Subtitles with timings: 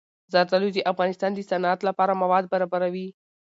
[0.33, 3.07] زردالو د افغانستان د صنعت لپاره مواد برابروي.